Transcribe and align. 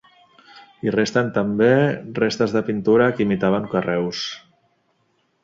Hi 0.85 0.93
resten 0.95 1.29
també 1.35 1.67
restes 2.21 2.57
de 2.57 2.65
pintura 2.71 3.11
que 3.19 3.25
imitaven 3.27 3.69
carreus. 3.75 4.25